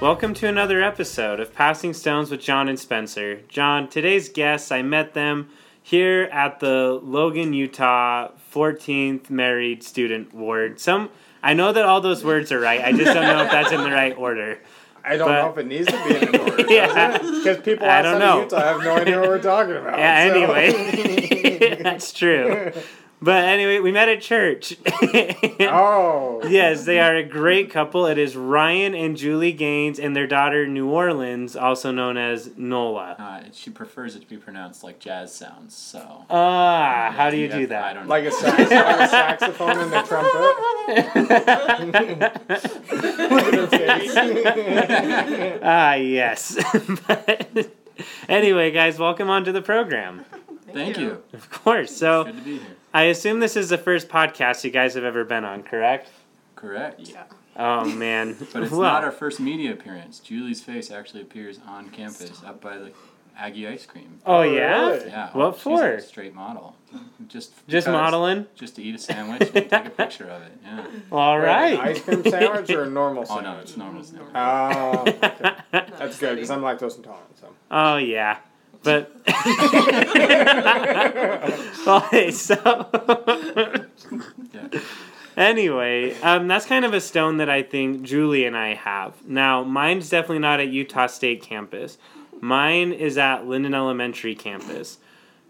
[0.00, 3.40] Welcome to another episode of Passing Stones with John and Spencer.
[3.48, 5.48] John, today's guests, I met them
[5.82, 10.78] here at the Logan, Utah 14th Married Student Ward.
[10.78, 11.10] Some
[11.42, 12.80] I know that all those words are right.
[12.80, 14.60] I just don't know if that's in the right order.
[15.04, 16.64] I don't But- know if it needs to be in an order.
[16.68, 17.18] Yeah.
[17.18, 18.36] Because people I outside don't know.
[18.38, 19.98] of Utah have no idea what we're talking about.
[19.98, 21.82] Yeah, so- anyway.
[21.82, 22.72] that's true.
[23.20, 24.76] But anyway, we met at church.
[25.62, 26.40] oh.
[26.48, 28.06] Yes, they are a great couple.
[28.06, 33.16] It is Ryan and Julie Gaines and their daughter New Orleans, also known as Nola.
[33.18, 36.24] Uh, she prefers it to be pronounced like jazz sounds, so.
[36.30, 37.92] Ah, how do you Yeah, do I that?
[37.94, 41.28] don't Like a, sax, like a saxophone and a trumpet.
[43.28, 45.58] Look at her face.
[45.62, 46.56] ah, yes.
[47.08, 47.70] But
[48.28, 50.24] anyway, guys, welcome onto the program.
[50.72, 51.22] Thank you.
[51.32, 51.96] Of course.
[51.96, 52.30] So,
[52.92, 53.08] Good to be here.
[53.08, 56.08] I assume this is the first podcast you guys have ever been on, correct?
[56.56, 57.00] Correct.
[57.00, 57.24] Yeah.
[57.56, 58.36] Oh man.
[58.52, 60.20] But it's Well, not our first media appearance.
[60.20, 62.92] Julie's face actually appears on campus up by the
[63.36, 64.18] Aggie ice cream.
[64.26, 64.88] Oh Oh, yeah.
[64.90, 65.06] really?
[65.06, 65.30] Yeah.
[65.32, 65.92] What she's for?
[65.94, 66.74] A straight model.
[67.28, 67.92] Just Just because.
[67.92, 68.46] modeling.
[68.56, 70.52] Just to eat a sandwich and take a picture of it.
[70.64, 70.86] Yeah.
[71.12, 71.46] All An
[71.80, 73.44] ice cream sandwich or a normal Oh sandwich?
[73.54, 74.30] no, it's normal sandwich.
[74.34, 75.54] Oh, okay.
[75.98, 77.38] that's good because I'm lactose intolerant.
[77.38, 77.48] So.
[77.70, 78.38] Oh yeah.
[78.82, 79.12] But
[81.86, 83.86] okay, so
[85.36, 89.14] anyway, um, that's kind of a stone that I think Julie and I have.
[89.26, 91.98] Now, mine's definitely not at Utah State campus.
[92.40, 94.98] Mine is at Lindon Elementary campus.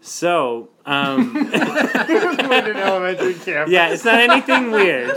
[0.01, 3.71] So, um, Lindon Elementary campus.
[3.71, 5.11] yeah, it's not anything weird.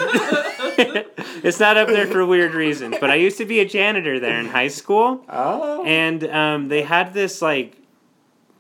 [1.45, 2.97] it's not up there for weird reasons.
[3.01, 5.25] But I used to be a janitor there in high school.
[5.29, 5.85] Oh.
[5.85, 7.77] and um, they had this like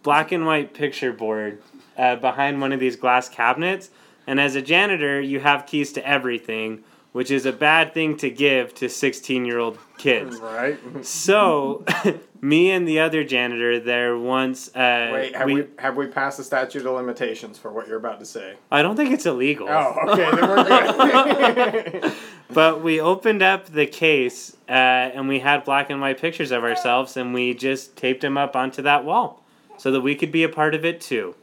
[0.03, 1.63] black and white picture board
[1.97, 3.91] uh, behind one of these glass cabinets
[4.27, 6.83] and as a janitor you have keys to everything
[7.13, 10.79] which is a bad thing to give to 16 year old kids Right.
[11.05, 11.85] so
[12.41, 16.39] me and the other janitor there once uh, Wait, have we, we, have we passed
[16.39, 18.55] the statute of limitations for what you're about to say?
[18.71, 22.13] i don't think it's illegal Oh, okay, then we're good.
[22.55, 26.65] But we opened up the case uh, and we had black and white pictures of
[26.65, 29.42] ourselves and we just taped them up onto that wall
[29.79, 31.35] so that we could be a part of it too.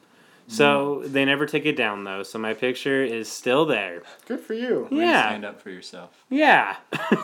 [0.51, 4.01] So they never took it down though, so my picture is still there.
[4.27, 4.87] good for you.
[4.89, 5.27] Way to Yeah.
[5.29, 6.09] stand up for yourself.
[6.27, 6.77] Yeah.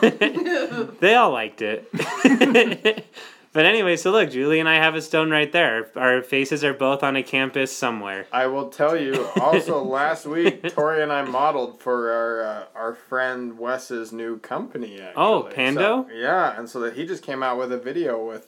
[1.00, 1.90] they all liked it.
[3.52, 5.90] but anyway, so look, Julie and I have a stone right there.
[5.96, 8.26] Our faces are both on a campus somewhere.
[8.30, 9.26] I will tell you.
[9.40, 15.00] Also, last week, Tori and I modeled for our uh, our friend Wes's new company.
[15.00, 15.12] Actually.
[15.16, 16.06] Oh, So- Pando?
[16.14, 18.46] yeah, and so that he just came out with a video with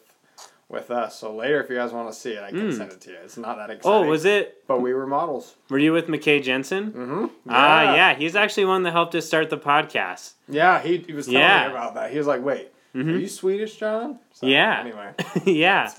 [0.68, 1.18] with us.
[1.18, 2.76] So later, if you guys want to see it, I can Mm.
[2.76, 3.16] send it to you.
[3.24, 4.06] It's not that exciting.
[4.06, 4.66] Oh, was it?
[4.66, 5.56] But we were models.
[5.70, 6.92] Were you with McKay Jensen?
[6.92, 7.26] Mm-hmm.
[7.48, 8.14] Ah, yeah.
[8.14, 10.34] He's actually one that helped us start the podcast.
[10.48, 11.68] Yeah, he, he was telling Yeah.
[11.68, 12.10] me about that.
[12.10, 13.20] He was like, "Wait, are Mhm.
[13.20, 14.80] you Swedish, John?" So, Yeah.
[14.80, 15.10] Anyway,
[15.46, 15.90] yeah.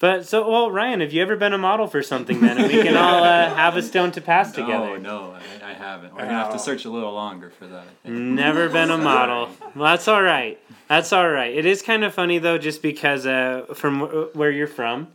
[0.00, 2.56] But so, well, Ryan, have you ever been a model for something then?
[2.58, 4.98] And we can all uh, have a stone to pass together.
[4.98, 6.12] No, no, I, I haven't.
[6.14, 6.52] We're gonna have Oh.
[6.54, 7.84] to search a little longer for that.
[8.04, 9.50] Never been a model.
[9.76, 10.58] Well, that's all right.
[10.88, 11.54] That's all right.
[11.54, 15.08] It is kind of funny though, just because uh, from wh- where you're from,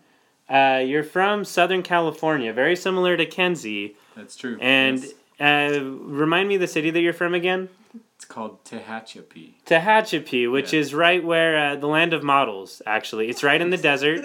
[0.49, 3.95] uh, you're from Southern California, very similar to Kenzie.
[4.15, 4.57] That's true.
[4.61, 5.03] And
[5.39, 5.73] Yes.
[5.81, 7.69] uh, remind me the city that you're from again.
[8.15, 9.55] it's called Tehachapi.
[9.65, 10.79] Tehachapi, which Yeah.
[10.79, 12.81] is right where uh, the land of models.
[12.85, 14.23] Actually, it's right in the desert.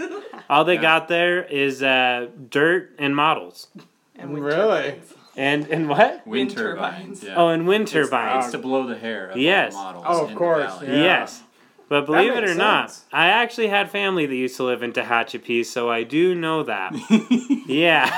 [0.50, 0.82] All they Yeah.
[0.82, 3.68] got there is uh, dirt and models.
[4.16, 4.82] And wind Really?
[4.90, 5.14] turbines.
[5.36, 6.26] And and what?
[6.26, 7.20] Wind, Wind turbines.
[7.20, 7.24] turbines.
[7.24, 7.34] Yeah.
[7.36, 8.44] Oh, and wind It's- turbines.
[8.46, 9.72] It's to blow the hair of Yes.
[9.72, 10.04] the models.
[10.08, 10.88] Oh, of course, yeah.
[10.94, 11.42] Yes.
[11.88, 12.96] But believe it makes or not.
[13.12, 16.92] I actually had family that used to live in Tehachapi, so I do know that.
[17.66, 18.08] yeah.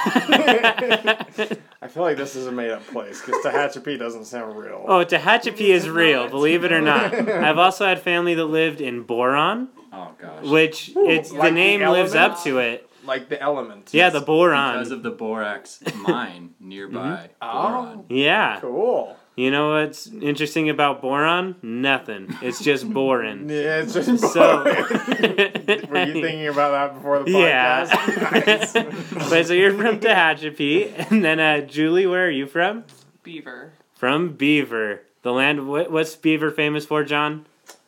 [1.81, 4.84] I feel like this is a made up place because Tehachapi doesn't sound real.
[4.87, 7.14] oh, Tehachapi is real, believe it or not.
[7.28, 10.44] I've also had family that lived in Boron, Oh gosh.
[10.44, 12.88] which it's like the the name lives up to it.
[13.04, 13.90] Like the element.
[13.92, 14.74] Yeah, the boron.
[14.78, 17.30] because of the borax mine nearby.
[17.42, 17.52] Oh.
[17.68, 18.04] Boron.
[18.08, 18.60] yeah.
[18.60, 19.16] Cool.
[19.34, 21.56] You know what's interesting about boron?
[21.62, 22.36] Nothing.
[22.42, 23.48] It's just boring.
[23.50, 25.88] Yeah, it's just So- boring.
[25.90, 27.86] Were you thinking about that before the Yeah.
[27.86, 28.72] podcast?
[29.14, 29.30] nice.
[29.30, 32.84] but so you're from Tehachapi, and then uh, Julie, where are you from?
[33.22, 33.72] Beaver.
[33.94, 35.66] From Beaver, the land.
[35.68, 37.46] What, what's Beaver famous for, John?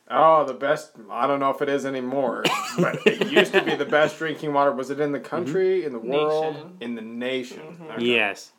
[0.09, 0.91] Oh, the best.
[1.09, 2.43] I don't know if it is anymore,
[2.77, 4.71] but it used to be the best drinking water.
[4.71, 5.23] Was it in the mhm.
[5.23, 6.77] country, in the world, Nation.
[6.79, 7.61] in the nation?
[7.61, 7.91] Mhm.
[7.95, 8.05] Okay.
[8.05, 8.51] Yes.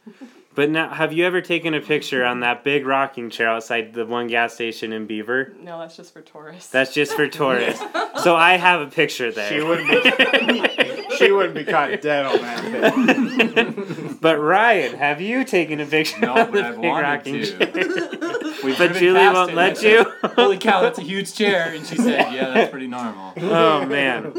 [0.57, 4.07] But now, have you ever taken a picture on that big rocking chair outside the
[4.07, 5.53] one gas station in Beaver?
[5.61, 6.71] No, that's just for tourists.
[6.71, 7.85] That's just for tourists.
[8.25, 9.49] So I have a picture there.
[9.49, 11.07] She wouldn't be.
[11.17, 13.97] she wouldn't be caught dead on that.
[14.21, 17.35] But Ryan, have you taken a picture No, of but the I've big wanted rocking
[17.43, 17.47] to.
[17.59, 18.53] chair?
[18.65, 20.29] We've But driven Julie past won't it, let and I said, you?
[20.31, 21.73] Holy cow, that's a huge chair.
[21.75, 23.35] And she said, yeah, that's pretty normal.
[23.43, 24.33] Oh man.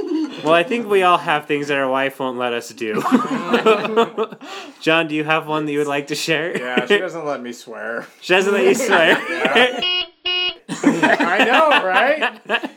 [0.44, 3.02] Well, I think we all have things that our wife won't let us do.
[4.82, 6.58] John, do you have one that you would like to share?
[6.58, 8.08] Yeah, she doesn't let me swear.
[8.22, 9.18] She doesn't let you swear.
[10.70, 12.72] I know, right?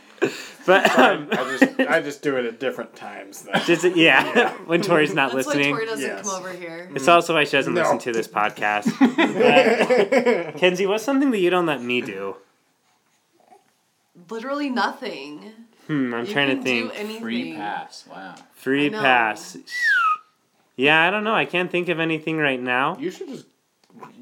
[0.71, 3.41] But um, I just I just do it at different times.
[3.43, 3.61] Then.
[3.65, 5.71] just yeah, when Tori's not That's listening.
[5.71, 6.25] why Tori doesn't Yes.
[6.29, 6.89] come over here.
[6.95, 7.81] It's also why she doesn't No.
[7.81, 8.87] listen to this podcast.
[10.51, 12.37] But, Kenzie, what's something that you don't let me do?
[14.29, 15.51] Literally nothing.
[15.87, 16.91] Hmm, I'm you trying can to think.
[16.93, 17.21] Do anything.
[17.21, 18.05] Free pass.
[18.09, 18.35] Wow.
[18.53, 19.57] Free pass.
[20.75, 21.33] Yeah, I don't know.
[21.35, 22.97] I can't think of anything right now.
[22.97, 23.45] You should just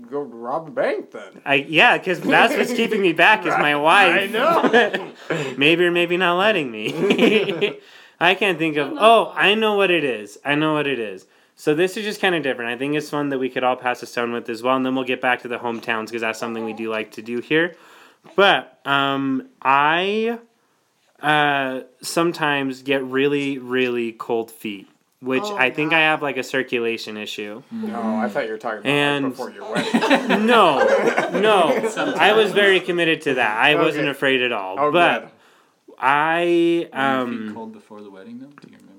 [0.09, 1.41] go rob a bank then.
[1.45, 4.15] I yeah, because that's what's keeping me back is my wife.
[4.15, 5.13] I know.
[5.57, 7.79] maybe or maybe not letting me.
[8.19, 8.93] I can't think of.
[8.97, 10.37] Oh, I know what it is.
[10.43, 11.25] I know what it is.
[11.55, 12.71] So this is just kind of different.
[12.71, 14.85] I think it's fun that we could all pass a stone with as well, and
[14.85, 17.39] then we'll get back to the hometowns because that's something we do like to do
[17.39, 17.75] here.
[18.35, 20.39] But um, I
[21.21, 24.87] uh, sometimes get really, really cold feet,
[25.21, 27.61] which Oh, I think I have like a circulation issue.
[27.71, 30.45] No, I thought you were talking about And- right before your wedding.
[30.45, 30.79] No,
[31.39, 33.57] no, I was very committed to that.
[33.57, 34.75] I wasn't afraid at all.
[34.79, 35.29] Oh, but good.
[35.99, 37.53] I Were um.
[37.53, 38.47] cold before the wedding, though?
[38.47, 38.95] Do you remember?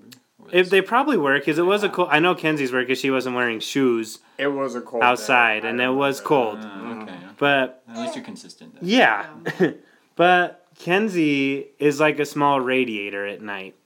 [0.52, 2.08] If they probably were, because it was a cold.
[2.10, 5.80] I know Kenzie's were because she wasn't wearing shoes It was a cold outside, and
[5.80, 6.58] it was cold.
[6.60, 7.14] Ah, okay.
[7.38, 8.74] But At least you're consistent.
[8.74, 8.82] Then.
[8.82, 9.26] yeah,
[10.16, 13.76] but Kenzie is like a small radiator at night.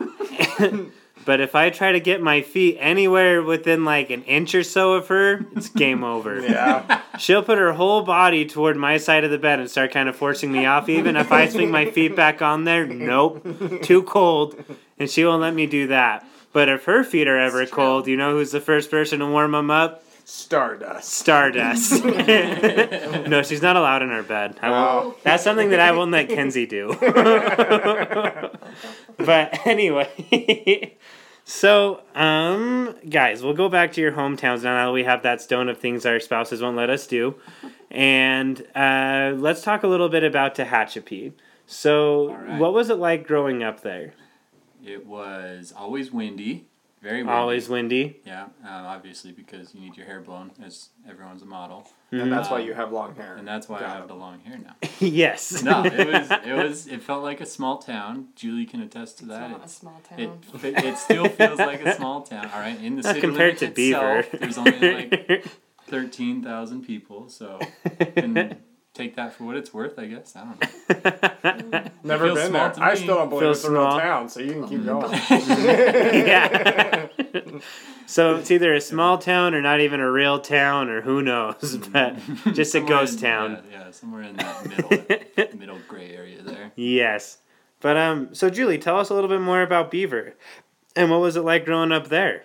[1.24, 4.94] but if I try to get my feet anywhere within like an inch or so
[4.94, 6.40] of her, it's game over.
[6.50, 7.02] Yeah.
[7.18, 10.16] She'll put her whole body toward my side of the bed and start kind of
[10.16, 10.88] forcing me off.
[10.88, 13.46] Even if I swing my feet back on there, nope,
[13.82, 14.62] too cold,
[14.98, 16.26] and she won't let me do that.
[16.52, 19.52] But if her feet are ever cold, you know who's the first person to warm
[19.52, 20.02] them up?
[20.24, 21.08] Stardust.
[21.12, 22.04] Stardust.
[22.04, 24.56] no, she's not allowed in our bed.
[24.62, 24.68] I.
[24.68, 25.16] Oh.
[25.24, 26.90] That's something that I won't let Kenzie do.
[29.16, 30.96] but anyway,
[31.44, 35.68] so um, guys, we'll go back to your hometowns now that we have that stone
[35.68, 37.36] of things our spouses won't let us do,
[37.90, 41.32] and uh, let's talk a little bit about Tehachapi.
[41.66, 42.58] So, right.
[42.58, 44.14] what was it like growing up there?
[44.84, 46.66] It was always windy.
[47.02, 47.32] Very windy.
[47.32, 48.20] Always windy.
[48.26, 48.50] Yeah, um,
[48.86, 52.66] obviously because you need your hair blown, as everyone's a model, And that's why Um,
[52.66, 53.36] you have long hair.
[53.36, 54.08] and that's why I have it.
[54.08, 54.76] the long hair now.
[55.00, 55.62] yes.
[55.62, 58.28] No, it was it was it felt like a small town.
[58.36, 59.50] Julie can attest to It's that.
[59.50, 60.40] not a small It, town.
[60.62, 62.50] it it still feels like a small town.
[62.52, 64.26] All right, in the city compared to limits Beaver.
[64.38, 65.44] there's only like
[65.86, 67.58] thirteen thousand people, so
[67.98, 68.56] you can
[68.94, 69.98] take that for what it's worth.
[69.98, 71.82] I guess I don't know.
[72.02, 72.70] Never been there.
[72.72, 73.98] to I still don't believe Feels it's a real small.
[73.98, 75.12] town, so you can keep going.
[75.30, 77.06] yeah.
[78.06, 81.76] so it's either a small town or not even a real town or who knows,
[81.92, 82.16] but
[82.52, 83.62] just a Somewhere ghost in- town.
[83.70, 84.66] Yeah, yeah, somewhere in that
[85.36, 86.72] middle middle gray area there.
[86.76, 87.38] Yes.
[87.80, 90.34] But um so Julie, tell us a little bit more about Beaver.
[90.96, 92.44] And what was it like growing up there?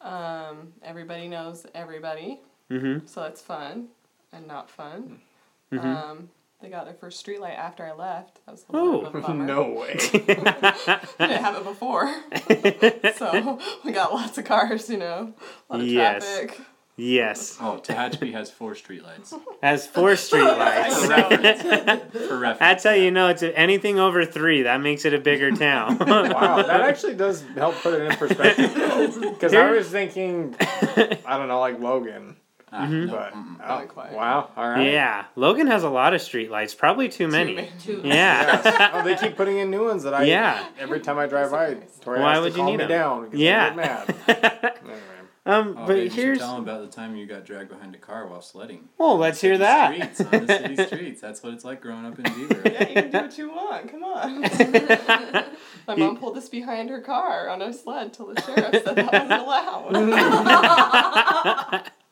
[0.00, 2.40] Um, everybody knows everybody,
[2.70, 3.06] Mhm.
[3.06, 3.88] so it's fun
[4.32, 5.20] and not fun.
[5.72, 5.84] Mhm.
[5.84, 6.28] Um,
[6.60, 8.44] they got their first streetlight after I left.
[8.46, 9.44] That was a little bit of a bummer.
[9.46, 9.96] no way.
[9.98, 12.12] I didn't have it before,
[13.16, 14.88] so we got lots of cars.
[14.90, 15.34] You know,
[15.70, 16.22] a lot of Yes.
[16.24, 16.60] traffic.
[16.96, 17.56] yes.
[17.62, 19.32] Oh, Tehachapi has four streetlights.
[19.62, 21.06] Has four street For lights.
[21.06, 21.62] reference.
[22.26, 22.58] For reference.
[22.58, 24.62] That's how you know it's anything over three.
[24.64, 25.96] That makes it a bigger town.
[25.98, 28.74] wow, that actually does help put it in perspective.
[29.20, 32.36] Because I was thinking, I don't know, like Logan.
[32.72, 33.06] Ah, Mhm.
[33.08, 33.32] no, But
[34.12, 34.92] oh, wow, all right.
[34.92, 36.72] yeah, Logan has a lot of street lights.
[36.74, 37.54] Probably too many.
[37.54, 37.70] many.
[37.80, 38.00] Two.
[38.04, 38.60] Yeah.
[38.64, 38.90] Yes.
[38.94, 40.22] Oh, they keep putting in new ones that I.
[40.22, 40.64] Yeah.
[40.78, 42.88] Every time I drive by, Tori Why has would to you calm need me 'em?
[42.88, 43.24] down.
[43.24, 43.74] because I yeah.
[43.74, 44.14] mad.
[45.46, 45.46] Anyway.
[45.46, 47.94] um, Oh, but babe, you here's tell them about the time you got dragged behind
[47.94, 48.88] a car while sledding.
[48.98, 49.94] well, let's hear that.
[49.94, 51.20] Streets, on the city streets.
[51.20, 52.60] That's what it's like growing up in Beaver.
[52.66, 53.88] Yeah, you can do what you want.
[53.90, 54.42] Come on.
[55.88, 59.12] My mom pulled us behind her car on a sled till the sheriff said that
[59.12, 59.92] wasn't allowed.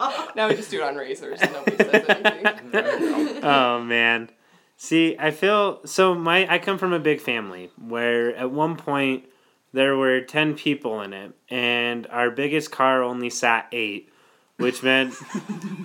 [0.37, 3.43] now we just do it on razors and nobody says anything.
[3.43, 4.31] Oh man.
[4.77, 9.25] See, I feel so my I come from a big family where at one point
[9.73, 14.09] there were 10 people in it and our biggest car only sat 8,
[14.57, 15.15] which meant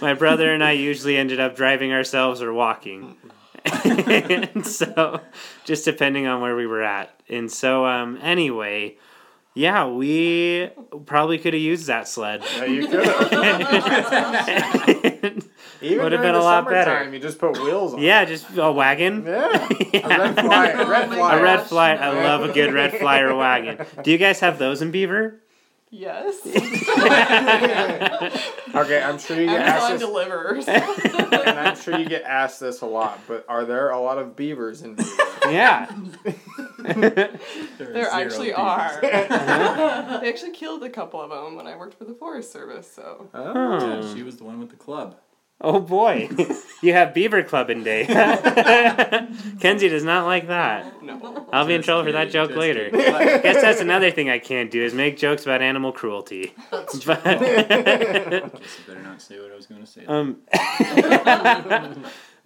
[0.00, 3.16] my brother and I usually ended up driving ourselves or walking.
[3.64, 5.20] and so
[5.64, 7.10] just depending on where we were at.
[7.28, 8.96] And so um anyway,
[9.54, 10.70] yeah, we
[11.06, 12.42] probably could have used that sled.
[12.56, 13.32] Yeah, you could have.
[15.82, 17.12] Even Would have been a lot better.
[17.12, 18.00] You just put wheels on.
[18.00, 19.24] Yeah, just a wagon.
[19.26, 19.68] Yeah.
[19.92, 20.06] Yeah.
[20.06, 20.68] A red fly.
[20.68, 21.38] A red Oh my fly.
[21.38, 21.90] A red gosh, fly.
[21.94, 23.84] I love a good red flyer wagon.
[24.02, 25.40] Do you guys have those in Beaver?
[25.90, 26.36] Yes.
[28.74, 30.66] Okay, I'm sure you get asked Amazon this, delivers.
[30.66, 33.20] and I'm sure you get asked this a lot.
[33.28, 35.10] But are there a lot of beavers in Beaver?
[35.50, 35.94] yeah.
[37.78, 38.58] There zero actually beavers.
[38.58, 39.00] are.
[39.04, 40.18] Uh-huh.
[40.20, 42.90] they actually killed a couple of them when I worked for the Forest Service.
[42.94, 44.00] So Oh.
[44.02, 45.16] Yeah, she was the one with the club.
[45.64, 46.28] Oh boy,
[46.82, 48.04] you have beaver clubbing day.
[49.60, 51.00] Kenzie does not like that.
[51.04, 51.46] no.
[51.52, 52.90] I'll be in trouble for that joke later.
[52.90, 53.42] kidding.
[53.42, 56.52] Guess that's another thing I can't do is make jokes about animal cruelty.
[56.72, 60.04] That's But I guess you better not say what I was going to say.
[60.06, 60.38] um,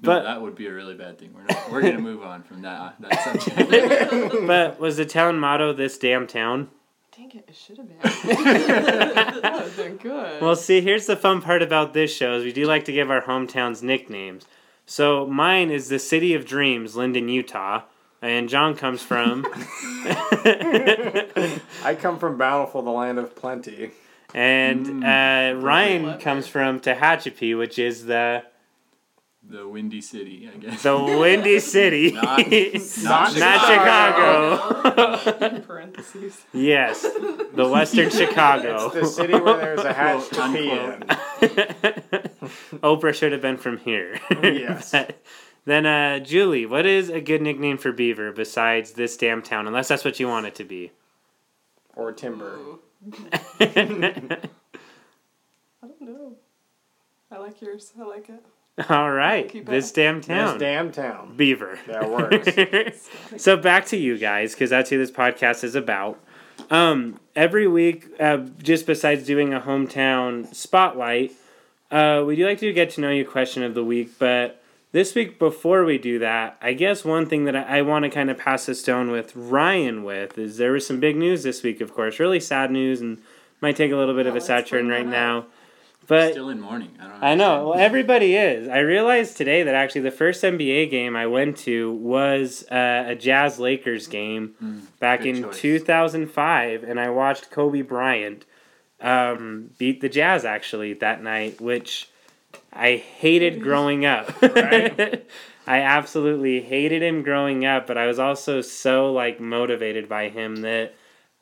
[0.03, 1.33] no, but- that would be a really bad thing.
[1.35, 4.47] We're not, we're gonna move on from that that subject.
[4.47, 6.69] but was the town motto "This damn town"?
[7.17, 7.45] Dang it!
[7.49, 7.99] It should have been.
[9.43, 10.43] that would been good.
[10.43, 13.11] Well, see, here's the fun part about this show is we do like to give
[13.11, 14.45] our hometowns nicknames.
[14.85, 17.83] So mine is the city of dreams, Lindon, Utah,
[18.23, 19.47] and John comes from.
[21.85, 23.91] I come from Bountiful, the land of plenty.
[24.35, 25.05] and Mm.
[25.05, 28.45] uh, Ryan comes from Tehachapi, which is the
[29.49, 30.83] the Windy City, I guess.
[30.83, 32.51] the windy city, Not-
[33.03, 35.47] not, not Chicago.
[35.57, 36.43] In parentheses.
[36.53, 38.87] yes, the Western Chicago.
[38.87, 41.01] It's the city where there's a hatch Quote, to pee in.
[42.81, 44.21] Oprah should have been from here.
[44.43, 44.95] Yes.
[45.65, 49.67] Then, uh, Julie, what is a good nickname for Beaver besides this damn town?
[49.67, 50.93] Unless that's what you want it to be.
[51.97, 52.59] Or timber.
[53.61, 53.65] I
[55.83, 56.37] don't know.
[57.31, 57.93] I like yours.
[58.01, 58.45] I like it.
[58.91, 59.95] All right, Keep this up.
[59.95, 61.35] damn This damn town.
[61.37, 61.79] Beaver.
[61.87, 63.09] That works.
[63.43, 66.19] so back to you guys, because that's who this podcast is about.
[66.71, 71.33] Um, every week, uh, just besides doing a hometown spotlight,
[71.91, 74.19] uh, we do like to get to know you question of the week.
[74.19, 78.03] But this week, before we do that, I guess one thing that I, I want
[78.05, 81.43] to kind of pass the stone with Ryan with is there was some big news
[81.45, 81.81] this week.
[81.81, 83.23] Of course, really sad news, and
[83.63, 85.47] might take a little bit Yeah, of a let's sad turn bring right that now.
[86.07, 86.91] But Still in mourning.
[87.01, 87.23] I don't.
[87.23, 87.71] I know.
[87.71, 88.69] Well, everybody is.
[88.69, 93.15] I realized today that actually the first NBA game I went to was uh, a
[93.15, 95.61] Jazz Lakers game Mm, back in choice.
[95.61, 98.45] 2005, and I watched Kobe Bryant
[99.01, 102.09] um, beat the Jazz actually that night, which
[102.73, 104.31] I hated growing up.
[104.43, 105.27] Right.
[105.69, 110.57] I absolutely hated him growing up, but I was also so like motivated by him
[110.59, 110.95] that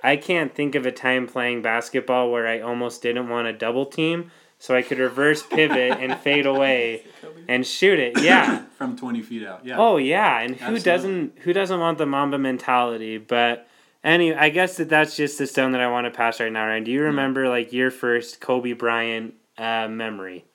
[0.02, 3.84] I can't think of a time playing basketball where I almost didn't want a double
[3.84, 4.30] team
[4.64, 7.04] so I could reverse pivot and fade away
[7.48, 8.18] and shoot it.
[8.22, 8.64] Yeah.
[8.78, 9.60] From 20 feet out.
[9.62, 9.76] Yeah.
[9.76, 10.80] Oh yeah, and who Absolutely.
[10.80, 13.18] doesn't who doesn't want the Mamba mentality?
[13.18, 13.68] But
[14.02, 16.64] anyway, I guess that that's just the stone that I want to pass right now.
[16.66, 20.46] Ryan, do you remember like your first Kobe Bryant uh, memory?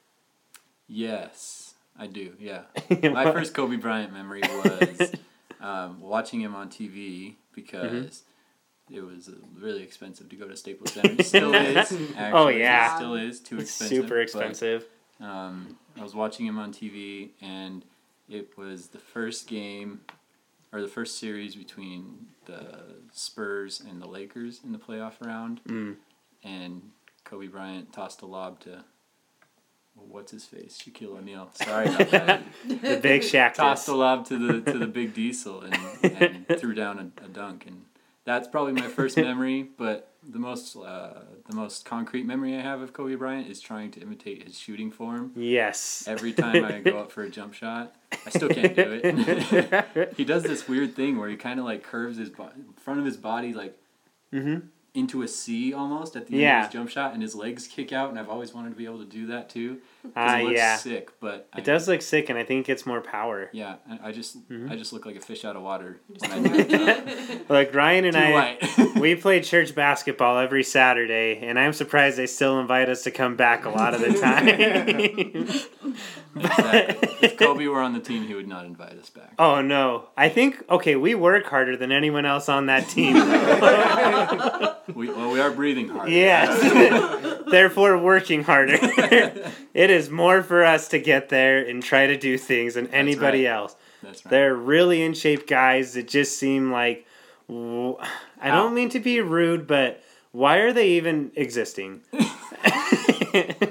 [0.88, 2.34] Yes, I do.
[2.40, 2.62] Yeah.
[3.04, 5.12] My first Kobe Bryant memory was
[5.62, 8.29] um, watching him on TV because Mm-hmm.
[8.92, 11.16] It was uh, really expensive to go to Staples Center.
[11.20, 11.78] It still is.
[11.78, 12.94] Actually, Oh, yeah.
[12.94, 13.98] It still is too It's expensive.
[13.98, 14.86] super but, expensive.
[15.22, 17.84] um, I was watching him on TV, and
[18.30, 20.02] it was the first game
[20.72, 25.96] or the first series between the Spurs and the Lakers in the playoff round, Mm.
[26.44, 26.92] and
[27.24, 28.84] Kobe Bryant tossed a lob to.
[29.96, 30.82] What's his face?
[30.82, 31.50] Shaquille O'Neal.
[31.56, 32.44] Sorry about that.
[32.68, 33.56] The big Shaq.
[33.56, 37.28] tossed the lob to the to the big diesel and, and threw down a, a
[37.28, 37.84] dunk and
[38.26, 42.82] that's probably my first memory but the most uh, the most concrete memory I have
[42.82, 46.04] of Kobe Bryant is trying to imitate his shooting form Yes.
[46.08, 47.96] every time I go up for a jump shot
[48.26, 51.84] I still can't do it he does this weird thing where he kind of like
[51.84, 53.78] curves his bo- front of his body like
[54.32, 54.58] hmm
[54.96, 56.60] into a C almost at the end Yeah.
[56.62, 58.86] of his jump shot and his legs kick out and I've always wanted to be
[58.86, 60.76] able to do that too 'cause Ah, it yeah.
[60.78, 63.50] sick but I, It does look sick, and I think it gets more power.
[63.54, 64.72] yeah I, I just Mhm.
[64.72, 67.40] I just look like a fish out of water when I do.
[67.50, 68.58] Like Ryan and Too I,
[69.00, 73.36] we play church basketball every Saturday, and I'm surprised they still invite us to come
[73.36, 74.48] back a lot of the time.
[76.36, 77.10] Exactly.
[77.24, 79.34] If Kobe were on the team, he would not invite us back.
[79.40, 80.10] Oh no!
[80.16, 83.16] I think okay, we work harder than anyone else on that team.
[84.96, 86.10] We, well, we are breathing hard.
[86.10, 86.50] yes,
[87.52, 88.78] therefore working harder.
[89.74, 93.46] it is more for us to get there and try to do things than anybody
[93.46, 93.54] right.
[93.54, 93.76] else.
[94.02, 94.30] That's right.
[94.30, 97.06] They're really in shape guys that just seem like.
[97.50, 102.02] I don't mean to be rude, but why are they even existing?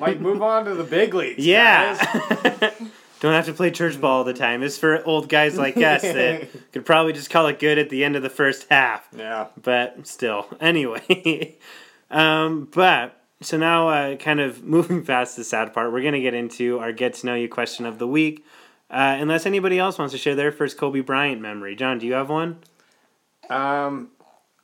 [0.00, 1.44] Like, move on to the big leagues.
[1.44, 1.96] Yeah.
[2.60, 2.72] guys.
[3.20, 4.62] Don't have to play church ball all the time.
[4.62, 8.04] It's for old guys like us that could probably just call it good at the
[8.04, 9.08] end of the first half.
[9.16, 9.48] Yeah.
[9.60, 11.56] But still, anyway.
[12.10, 16.34] um, but so now, uh, kind of moving past the sad part, we're gonna get
[16.34, 18.44] into our get to know you question of the week.
[18.90, 22.14] Uh, unless anybody else wants to share their first Kobe Bryant memory, John, do you
[22.14, 22.58] have one?
[23.50, 24.08] Um,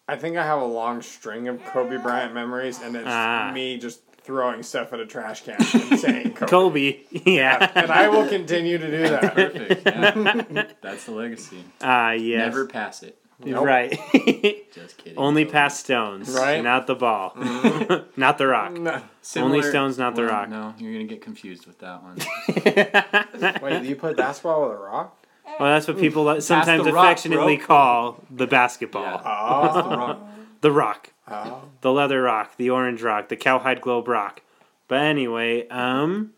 [0.08, 3.50] I think I have a long string of Kobe Bryant memories, and it's Ah.
[3.54, 6.48] me just throwing stuff at a trash can and saying Kobe.
[6.50, 9.34] Kobe, yeah, And I will continue to do that.
[9.34, 9.86] Perfect.
[9.86, 10.64] Yeah.
[10.80, 11.58] That's the legacy.
[11.82, 13.18] Ah, yes, Never pass it.
[13.44, 13.64] Nope.
[13.64, 13.90] right.
[14.72, 15.18] Just kidding.
[15.18, 15.52] Only Kobe.
[15.52, 16.62] pass stones, Right.
[16.62, 17.32] not the ball,
[18.16, 18.72] not the rock.
[18.74, 19.02] No.
[19.22, 20.48] Similar- stones, not the well, rock.
[20.48, 22.16] No, you're gonna get confused with that one.
[23.62, 25.16] Wait, do you play basketball with a rock?
[25.60, 29.02] Well, that's what people li- sometimes the rock, affectionately call the basketball.
[29.02, 29.22] Yeah.
[29.24, 29.82] Oh.
[29.90, 30.20] the rock.
[30.62, 31.10] The rock.
[31.28, 31.62] oh.
[31.82, 34.40] The leather rock, the orange rock, the cowhide globe rock.
[34.88, 36.32] But anyway, um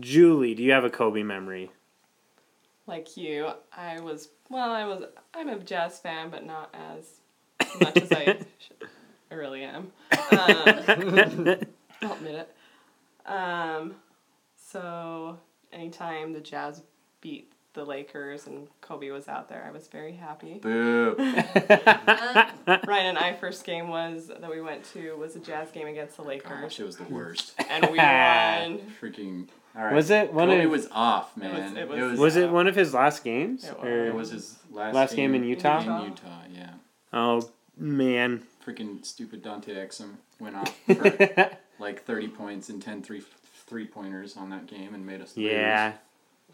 [0.00, 1.70] Julie, do you have a Kobe memory?
[2.86, 4.70] Like you, I was well.
[4.70, 5.04] I was.
[5.34, 7.20] I'm a jazz fan, but not as
[7.80, 8.46] much as I, should,
[9.30, 9.92] I really am.
[10.12, 10.18] Um,
[12.02, 12.54] I'll admit it.
[13.26, 13.94] Um,
[14.56, 15.38] so
[15.72, 16.82] anytime the Jazz
[17.20, 20.54] beat the Lakers and Kobe was out there, I was very happy.
[20.58, 21.14] Boo.
[21.18, 26.16] Ryan and I first game was that we went to was a Jazz game against
[26.16, 27.54] the Gosh, Lakers, it was the worst.
[27.68, 28.80] and we won.
[29.00, 29.48] Freaking.
[29.78, 29.94] All right.
[29.94, 31.76] Was it one Kobe of was off, It was- man.
[31.76, 32.18] it It was- was.
[32.20, 33.64] Was it uh, one of his last games?
[33.64, 33.84] It was.
[33.86, 35.80] Or- It was his last, Last game in Utah?
[35.80, 36.70] In Utah, yeah.
[37.12, 38.42] Oh man.
[38.66, 43.22] Freaking stupid Dante Exum went off for like 30 points and 10 three
[43.66, 45.46] three pointers on that game and made us lose.
[45.52, 45.92] Yeah.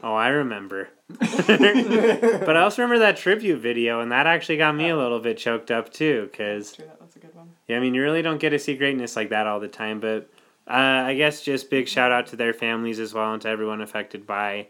[0.03, 0.89] Oh, I remember.
[1.09, 5.39] but I also remember that tribute video, and that actually got me a little bit
[5.39, 7.51] choked up too, because True, that was a good one.
[7.69, 10.01] Yeah, I mean, you really don't get to see greatness like that all the time,
[10.01, 10.29] but
[10.69, 13.81] uh, I guess just big shout out to their families as well and to everyone
[13.81, 14.69] affected by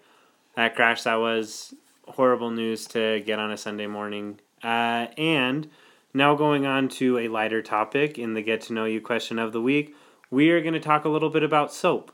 [0.56, 1.02] that crash.
[1.02, 1.74] That was
[2.08, 4.40] horrible news to get on a Sunday morning.
[4.62, 5.68] Uh, and
[6.12, 9.52] now going on to a lighter topic in the Get to Know You question of
[9.52, 9.94] the week,
[10.30, 12.12] we are going to talk a little bit about soap.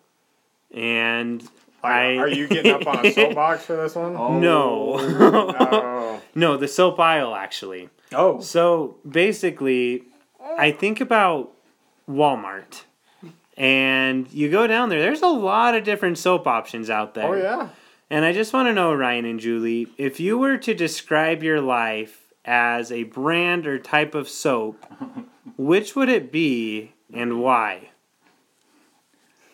[0.73, 1.43] And
[1.83, 2.17] I.
[2.17, 4.17] Are you getting up on a soapbox for this one?
[4.17, 4.39] Oh.
[4.39, 4.97] No.
[4.99, 6.23] Oh.
[6.35, 7.89] no, the soap aisle, actually.
[8.13, 8.41] Oh.
[8.41, 10.05] So basically,
[10.59, 11.53] I think about
[12.09, 12.83] Walmart,
[13.57, 15.01] and you go down there.
[15.01, 17.27] There's a lot of different soap options out there.
[17.27, 17.69] Oh yeah.
[18.13, 21.61] And I just want to know, Ryan and Julie, if you were to describe your
[21.61, 24.85] life as a brand or type of soap,
[25.57, 27.91] which would it be and why?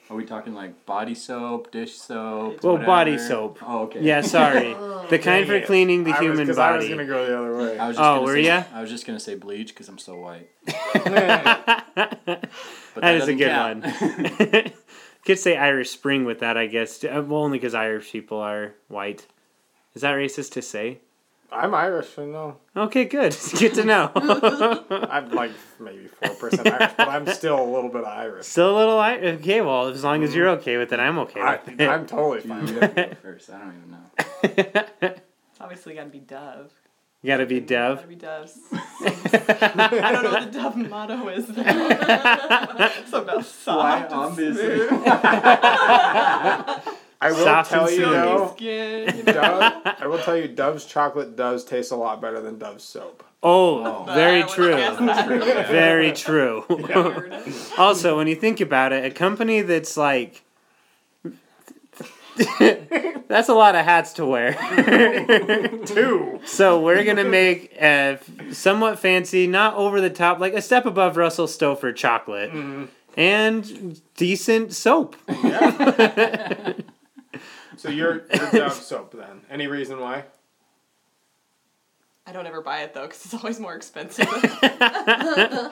[0.09, 2.63] Are we talking like body soap, dish soap?
[2.63, 3.59] Well, body soap.
[3.61, 4.01] Oh, okay.
[4.03, 4.75] Yeah, sorry.
[5.07, 6.89] The kind Dang for cleaning the I was- human 'cause I was body.
[6.97, 7.79] gonna go the other way.
[7.79, 8.65] I was just Oh, were say, ya?
[8.75, 10.49] I was just gonna say bleach because I'm so white.
[11.97, 12.21] that
[12.95, 13.85] But a good count.
[13.85, 14.73] one.
[15.27, 17.03] Could say Irish Spring with that, I guess.
[17.03, 19.27] Uh, Well, only because Irish people are white.
[19.95, 21.01] Is that racist to say?
[21.51, 22.57] I'm Irish, so no.
[22.77, 23.27] Okay, good.
[23.33, 24.11] It's good to know.
[24.91, 28.47] I'm like maybe four percent Irish, but I'm still a little bit Irish.
[28.47, 29.41] Still a little Irish.
[29.41, 31.89] Okay, well, as long as you're okay with it, I'm okay I, with it.
[31.89, 32.67] I'm totally fine.
[32.69, 33.51] have to go first.
[33.51, 34.77] I don't even know.
[35.03, 36.73] It's obviously got to be Dove.
[37.27, 37.97] You gotta be Dev.
[37.97, 38.57] Gotta be Doves.
[38.73, 41.47] I don't know what the Dove motto is.
[41.47, 41.62] Though.
[43.07, 44.89] Something about soft on and business.
[44.89, 45.03] smooth.
[47.19, 49.33] I will Soft and tell you though, Skin, you know?
[49.33, 53.25] Dove, I will tell you, Dove's chocolate does taste a lot better than Dove's soap.
[53.43, 54.05] Oh, Oh.
[54.15, 55.39] very I wouldn't true.
[55.65, 56.61] Very true.
[56.69, 57.43] Heard
[57.77, 60.43] also, when you think about it, a company that's like.
[63.29, 64.53] That's a lot of hats to wear.
[65.87, 66.40] Two.
[66.44, 68.18] So we're gonna make a
[68.53, 72.85] somewhat fancy, not over the top, like a step above Russell Stover chocolate, mm-hmm.
[73.16, 75.16] and decent soap.
[75.29, 76.72] Yeah.
[77.77, 79.42] so you're, you're soap then.
[79.51, 80.25] Any reason why?
[82.29, 84.27] I don't ever buy it though because it's always more expensive.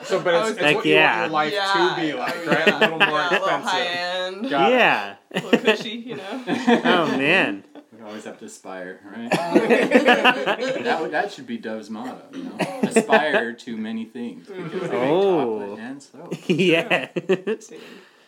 [0.05, 2.45] So, but it's, it's Heck what you want your life yeah, to be like, oh,
[2.47, 2.67] right?
[2.67, 2.77] yeah.
[2.77, 3.69] A little more yeah, A little expensive.
[3.69, 4.75] high end, Got it.
[4.75, 5.15] yeah.
[5.31, 6.43] a little cushy, you know.
[6.85, 7.63] Oh man.
[7.91, 9.31] We always have to aspire, right?
[9.31, 12.57] that, that should be Dove's motto, you know?
[12.83, 14.47] Aspire to many things.
[14.47, 15.59] Because Oh.
[15.59, 16.33] chocolate and soap.
[16.47, 17.71] yes.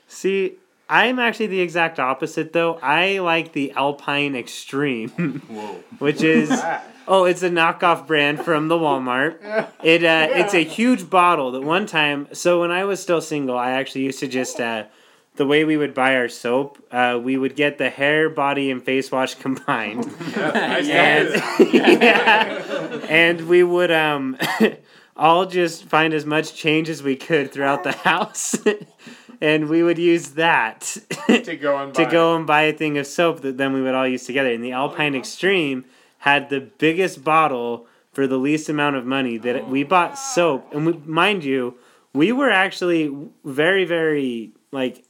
[0.08, 0.56] See,
[0.90, 2.80] I'm actually the exact opposite though.
[2.82, 5.10] I like the Alpine Extreme,
[5.50, 5.84] Whoa.
[6.00, 6.82] which is Ah.
[7.08, 9.38] Oh, it's a knockoff brand from the Walmart.
[9.84, 12.28] It uh, it's a huge bottle that one time.
[12.34, 14.86] So when I was still single, I actually used to just uh,
[15.36, 18.84] the way we would buy our soap, uh, we would get the hair, body, and
[18.84, 20.06] face wash combined.
[20.36, 23.00] I still and, yeah.
[23.08, 24.38] and we would um
[25.15, 28.56] all just find as much change as we could throughout the house
[29.41, 32.12] and we would use that to go and to buy.
[32.12, 34.63] go and buy a thing of soap that then we would all use together and
[34.63, 35.86] the alpine extreme
[36.20, 39.88] had the biggest bottle for the least amount of money that we oh.
[39.88, 41.76] bought soap and we, mind you
[42.18, 45.04] we were actually very, very like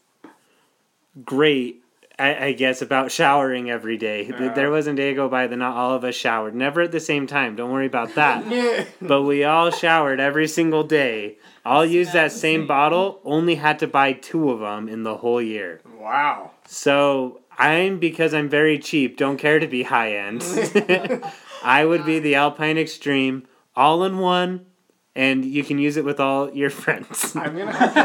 [1.24, 1.84] great.
[2.20, 4.26] I, I guess about showering every day.
[4.28, 4.52] Yeah.
[4.52, 6.56] There wasn't a day go by that not all of us showered.
[6.56, 7.56] Never at the same time.
[7.56, 8.46] Don't worry about that.
[8.52, 8.86] Yeah.
[9.00, 11.38] but we all showered every single day.
[11.64, 13.22] All used that same bottle.
[13.24, 15.80] Only had to buy two of them in the whole year.
[16.00, 16.52] Wow.
[16.66, 19.18] So I'm because I'm very cheap.
[19.18, 20.44] Don't care to be high end.
[21.64, 24.66] I would be the Alpine Extreme, all in one,
[25.16, 27.36] and you can use it with all your friends.
[27.36, 28.02] I'm gonna have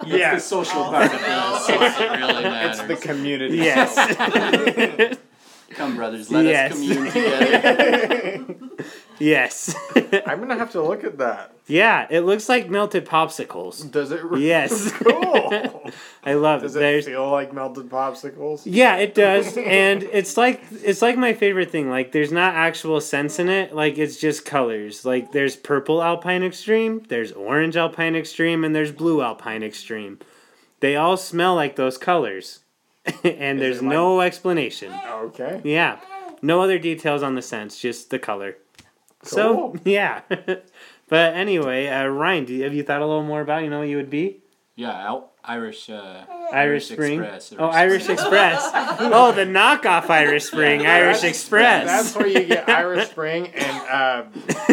[0.00, 0.06] to.
[0.08, 1.68] The social oh, part of this.
[1.68, 3.56] It really It's the community.
[3.58, 3.94] yes.
[5.70, 6.72] Come, brothers, let Yes.
[6.72, 8.46] us commune together.
[9.18, 9.74] yes.
[10.26, 11.52] I'm gonna have to look at that.
[11.66, 13.90] yeah, it looks like melted popsicles.
[13.90, 14.22] Does it?
[14.24, 14.90] Re- Yes.
[14.92, 15.90] cool.
[16.24, 16.78] I love Does it.
[16.78, 18.62] it There's feel like melted popsicles?
[18.64, 21.88] Yeah, it does, and it's like it's like my favorite thing.
[21.90, 23.74] Like, there's not actual sense in it.
[23.74, 25.04] Like, it's just colors.
[25.04, 30.18] Like, there's purple Alpine Extreme, there's orange Alpine Extreme, and there's blue Alpine Extreme.
[30.80, 32.60] They all smell like those colors,
[33.24, 34.92] and Is there's it like- no explanation.
[35.08, 35.60] Okay.
[35.64, 35.98] Yeah,
[36.42, 38.56] no other details on the sense, just the color.
[39.26, 40.22] So yeah,
[41.08, 43.80] but anyway, uh, Ryan, do you, have you thought a little more about you know
[43.80, 44.38] what you would be?
[44.76, 45.88] Yeah, Al- Irish.
[45.88, 47.20] Uh, Irish Spring.
[47.22, 48.08] Express or oh, Irish.
[48.08, 48.68] Express.
[49.00, 51.86] oh, the knockoff Irish Spring, Irish Express.
[51.86, 54.24] That's where you get Irish Spring and uh,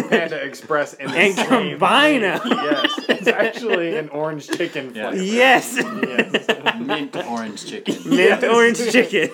[0.08, 2.30] Panda Express in the And same combine thing.
[2.32, 2.40] 'em.
[2.44, 5.10] Yes, it's actually an orange chicken Yeah.
[5.10, 5.24] flavor.
[5.24, 5.74] Yes.
[5.76, 6.46] Yes.
[6.80, 7.94] Mint orange chicken.
[8.04, 8.44] Mint Yes.
[8.44, 9.30] orange chicken.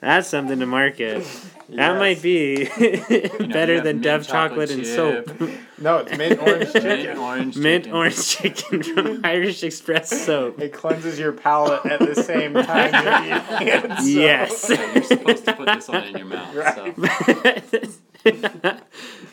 [0.00, 1.26] That's something to market.
[1.70, 1.98] That Yes.
[1.98, 5.30] might be You know, better than mint Dove chocolate, and soap.
[5.78, 7.18] No, it's mint orange Mint chicken.
[7.18, 7.96] orange Mint chicken.
[7.98, 10.58] orange chicken from Irish Express soap.
[10.60, 13.22] It cleanses your palate at the same time you're
[13.60, 13.98] eating it.
[13.98, 14.70] so- Yes.
[14.70, 16.54] Yeah, you're supposed to put this on in your mouth.
[16.54, 17.64] Right.
[17.70, 18.78] So.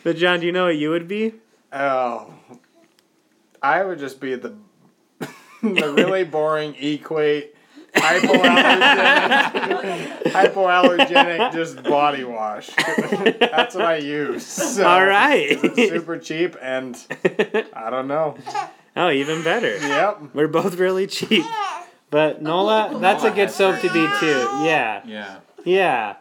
[0.03, 1.33] but John, do you know what you would be?
[1.71, 2.33] Oh,
[3.61, 4.55] I would just be the
[5.61, 7.55] the really boring equate
[7.93, 12.69] hypoallergenic hypoallergenic just body wash.
[13.39, 14.45] That's what I use.
[14.45, 15.57] So, All right.
[15.63, 16.97] It's super cheap and
[17.73, 18.37] I don't know.
[18.95, 19.77] oh, even better.
[19.77, 20.21] Yep.
[20.33, 21.45] We're both really cheap.
[22.09, 24.47] But Nola, that's a good soap to be too.
[24.63, 25.01] Yeah.
[25.05, 25.39] Yeah.
[25.65, 26.15] Yeah.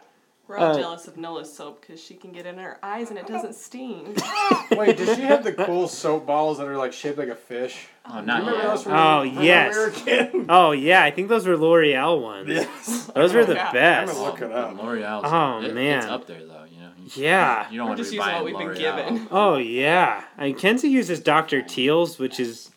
[0.47, 3.17] We're all Uh, jealous of Nola's soap because she can get in her eyes and
[3.17, 4.13] it doesn't sting.
[4.71, 7.87] Wait, did she have the cool soap balls that are like shaped like a fish?
[8.05, 8.61] Oh, not yet.
[8.63, 9.75] those from, Oh, from yes.
[9.75, 10.45] when we were a kid?
[10.49, 12.49] Oh yeah, I think those were L'Oreal ones.
[12.49, 13.05] Yes.
[13.15, 13.67] Those were the Yeah.
[13.67, 14.13] I'm best.
[14.13, 14.75] gonna look it up.
[14.83, 15.23] L'Oreal's.
[15.25, 16.09] Oh, it- It's man.
[16.09, 16.65] up there though.
[16.69, 16.89] You know.
[16.97, 17.69] You, Yeah.
[17.71, 18.77] You don't want to just be buying what we've been L'Oreal.
[19.07, 19.27] given.
[19.31, 20.23] Oh yeah.
[20.37, 21.61] I mean, Kenzie uses Dr.
[21.61, 22.69] Teal's, which is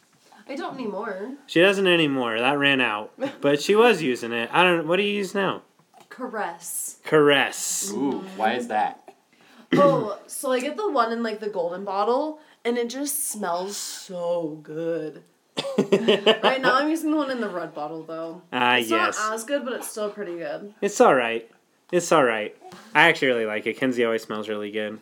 [0.48, 1.32] I don't anymore.
[1.48, 2.38] she doesn't anymore.
[2.38, 3.10] That ran out.
[3.40, 4.48] But she was using it.
[4.52, 5.62] I don't what do you use now?
[6.16, 6.96] Caress.
[7.04, 7.92] Caress.
[7.92, 9.12] Ooh, why is that?
[9.74, 13.76] Oh, so I get the one in like the golden bottle, and it just smells
[13.76, 15.22] so good.
[15.78, 18.42] right now, I'm using the one in the red bottle though.
[18.52, 19.18] Ah It's yes.
[19.18, 20.72] not as good, but it's still pretty good.
[20.80, 21.50] It's alright.
[21.92, 22.56] It's alright.
[22.94, 23.76] I actually really like it.
[23.78, 24.98] Kenzie always smells really good.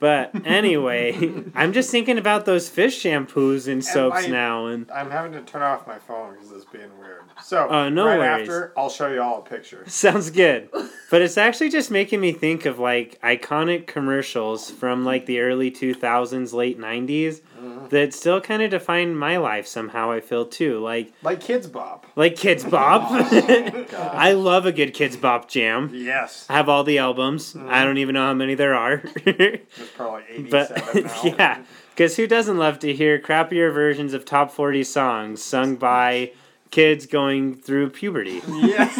[0.00, 5.10] But anyway, I'm just thinking about those fish shampoos and soaps I- now and I'm
[5.10, 7.21] having to turn off my phone because it's being weird.
[7.44, 8.48] So, Oh, no right worries.
[8.48, 9.84] after, I'll show you all a picture.
[9.88, 10.68] Sounds good.
[11.10, 15.70] But it's actually just making me think of like iconic commercials from like the early
[15.70, 17.88] 2000s, late 90s mm-hmm.
[17.88, 20.78] that still kind of define my life somehow, I feel too.
[20.80, 22.06] Like Like Kidz Bop.
[22.16, 23.08] like Kidz Bop.
[23.10, 24.14] Oh, God.
[24.14, 25.90] I love a good Kidz Bop jam.
[25.92, 26.46] Yes.
[26.48, 27.54] I have all the albums.
[27.54, 27.70] I mm-hmm.
[27.84, 29.02] don't even know how many there are.
[29.24, 29.60] There's
[29.96, 31.22] probably 87 but now.
[31.24, 36.32] yeah, because who doesn't love to hear crappier versions of top 40 songs sung by
[36.72, 38.42] kids going through puberty?
[38.48, 38.98] Yes.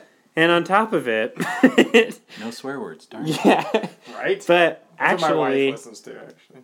[0.38, 1.34] And on top of it,
[2.40, 3.06] No swear words.
[3.06, 3.26] Darn.
[3.26, 4.44] yeah, right?
[4.46, 6.60] but That's what my actually, wife listens to, actually.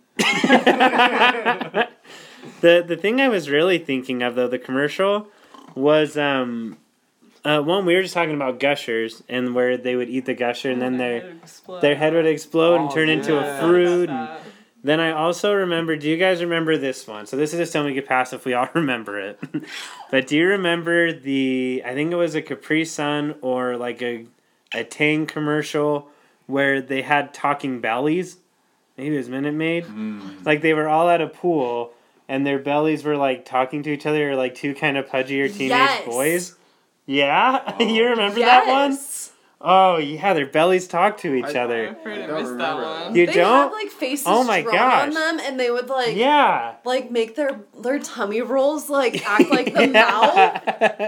[2.61, 5.27] the the thing I was really thinking of though the commercial
[5.73, 6.77] was um
[7.45, 10.69] uh, one we were just talking about gushers and where they would eat the gusher
[10.69, 11.33] and then their
[11.81, 14.29] their head would explode and Oh, turn into a fruit and
[14.83, 17.93] then I also remember do you guys remember this one so this is just something
[17.93, 19.39] we could pass if we all remember it
[20.11, 24.25] but do you remember the I think it was a Capri Sun or like a
[24.73, 26.09] a Tang commercial
[26.47, 28.37] where they had talking bellies
[28.97, 30.45] maybe it was Minute Maid Mm.
[30.45, 31.91] like they were all at a pool
[32.29, 35.47] and their bellies were like talking to each other or like two kind of pudgier
[35.47, 36.05] teenage Yes.
[36.05, 36.55] boys.
[37.05, 37.83] Yeah, Oh.
[37.83, 38.97] you remember that one?
[39.63, 39.69] Yes.
[39.71, 41.87] Oh yeah, their bellies talk to each I- I'm other.
[41.87, 43.15] afraid I I, missed that one.
[43.15, 43.71] You they don't?
[43.71, 45.07] had like faces Oh my drawn gosh.
[45.07, 46.75] on them, and they would like Yeah.
[46.83, 49.87] like make their their tummy rolls like act like the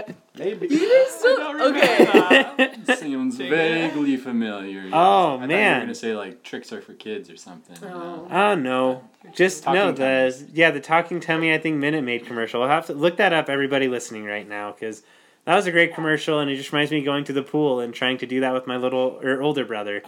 [0.06, 0.14] mouth.
[0.38, 0.68] Maybe.
[0.70, 2.04] I don't Okay.
[2.04, 2.98] that.
[2.98, 3.50] Seems Dang it.
[3.50, 4.82] vaguely familiar.
[4.82, 4.90] yes.
[4.92, 5.74] Oh, I thought you man.
[5.76, 7.76] were gonna say like tricks are for kids or something.
[7.82, 8.28] you know?
[8.30, 8.34] Oh.
[8.50, 9.02] Oh no.
[9.34, 9.98] Just Talking no the
[10.30, 10.44] tummies.
[10.52, 12.62] yeah the talking tummy I think Minute Maid commercial.
[12.62, 13.48] I'll have to look that up.
[13.48, 15.02] Everybody listening right now because
[15.46, 17.80] that was a great commercial and it just reminds me of going to the pool
[17.80, 20.02] and trying to do that with my little or older brother,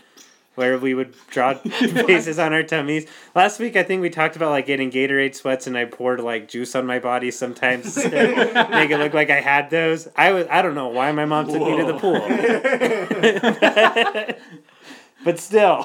[0.56, 3.06] where we would draw faces on our tummies.
[3.36, 6.48] Last week I think we talked about like getting Gatorade sweats and I poured like
[6.48, 8.08] juice on my body sometimes to
[8.70, 10.08] make it look like I had those.
[10.16, 12.18] I was I don't know why my mom took me to the pool.
[15.24, 15.84] but still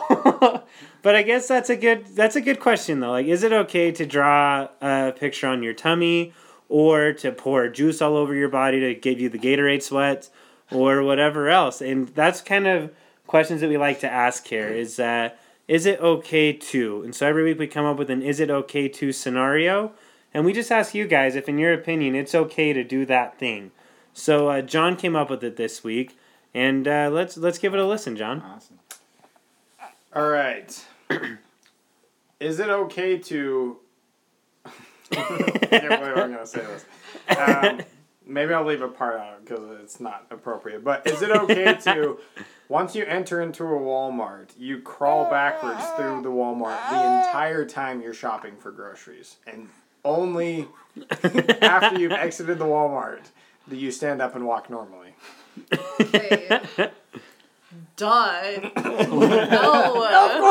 [1.02, 3.92] but i guess that's a good that's a good question though like is it okay
[3.92, 6.32] to draw a picture on your tummy
[6.74, 10.32] or to pour juice all over your body to give you the gatorade sweats
[10.72, 12.92] or whatever else and that's kind of
[13.28, 15.30] questions that we like to ask here is uh,
[15.68, 18.50] is it okay to and so every week we come up with an is it
[18.50, 19.92] okay to scenario
[20.34, 23.38] and we just ask you guys if in your opinion it's okay to do that
[23.38, 23.70] thing
[24.12, 26.18] so uh, john came up with it this week
[26.56, 28.80] and uh, let's let's give it a listen john Awesome.
[30.16, 30.86] All right.
[32.40, 33.78] Is it okay to?
[35.18, 36.86] I can't believe I'm gonna say this.
[37.38, 37.82] Um,
[38.26, 40.84] maybe I'll leave a part out because it's not appropriate.
[40.84, 42.20] But is it okay to,
[42.70, 48.02] once you enter into a Walmart, you crawl backwards through the Walmart the entire time
[48.02, 49.70] you're shopping for groceries, and
[50.06, 50.68] only
[51.62, 53.26] after you've exited the Walmart
[53.70, 55.16] do you stand up and walk normally?
[57.96, 58.42] Duh.
[58.62, 58.72] no.
[58.72, 58.82] of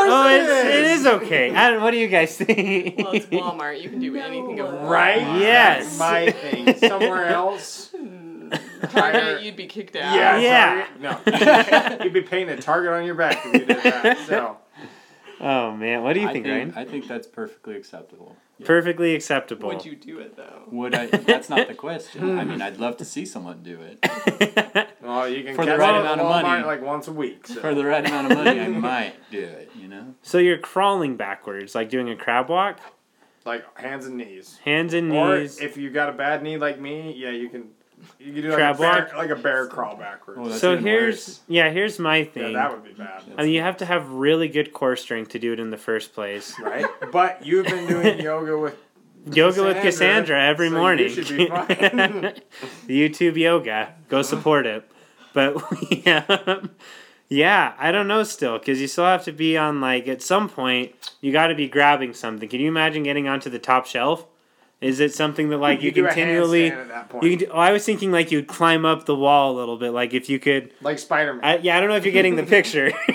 [0.05, 1.55] Oh, it's, it is okay.
[1.55, 2.99] I don't, what do you guys think?
[2.99, 3.83] Well, it's Walmart.
[3.83, 4.89] You can do anything at Walmart.
[4.89, 5.21] Right?
[5.41, 5.85] Yes.
[5.85, 6.77] That's my thing.
[6.77, 7.93] Somewhere else.
[8.91, 10.15] Target, you'd be kicked out.
[10.15, 10.39] Yeah.
[10.39, 10.87] Yeah.
[11.25, 11.99] Target- No.
[12.05, 14.19] You'd be painting a target on your back if you did that.
[14.27, 14.59] So.
[15.41, 16.87] Oh man, what do you I think, think, Ryan?
[16.87, 18.37] I think that's perfectly acceptable.
[18.63, 18.67] Yeah.
[18.67, 19.69] Perfectly acceptable.
[19.69, 20.63] Would you do it though?
[20.71, 21.07] Would I?
[21.07, 22.39] That's not the question.
[22.39, 23.99] I mean, I'd love to see someone do it
[25.03, 26.65] Well, you can For the right amount of Walmart money.
[26.65, 27.47] like once a week.
[27.47, 27.61] So.
[27.61, 28.61] for the right amount of money.
[28.61, 29.71] I might do it.
[29.77, 30.15] You know.
[30.23, 32.79] so you're crawling backwards, like doing a crab walk,
[33.45, 34.59] like hands and knees.
[34.65, 35.61] hands and Or knees.
[35.61, 37.71] Or if you got a bad knee like me, yeah, you can.
[38.19, 39.17] You can do like Crab a bear, walk?
[39.17, 40.41] like a bear crawl backwards.
[40.43, 41.41] Oh, that's so even here's worse.
[41.49, 42.53] yeah, here's my yeah, thing.
[42.55, 45.39] that would be bad, I mean, you have to have really good core strength to
[45.39, 46.59] do it in the first place.
[46.61, 46.87] right?
[47.11, 48.77] But you've been doing yoga with
[49.27, 51.09] Yoga with Cassandra, Cassandra every so you morning.
[51.09, 51.67] should be fine.
[52.89, 53.95] YouTube yoga.
[54.09, 54.89] Go support it.
[55.33, 55.63] But
[56.05, 56.59] yeah,
[57.29, 60.49] yeah, I don't know still because you still have to be on like at some
[60.49, 62.49] point you got to be grabbing something.
[62.49, 64.27] Can you imagine getting onto the top shelf?
[64.83, 66.71] Is it something that like you, a continually?
[66.71, 67.25] at that point.
[67.25, 67.39] You can.
[67.47, 69.93] Do, oh, I was thinking like you'd climb up the wall a little bit.
[69.93, 70.73] Like if you could.
[70.83, 71.61] like Spider Man.
[71.63, 72.91] Yeah, I don't know if you're getting the picture.